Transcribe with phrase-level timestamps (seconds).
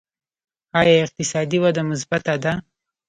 [0.79, 2.53] آیا اقتصادي وده مثبته ده؟